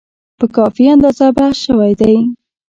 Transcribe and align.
په 0.39 0.45
کافي 0.55 0.85
اندازه 0.93 1.25
بحث 1.37 1.57
شوی 1.65 1.91
دی. 2.01 2.17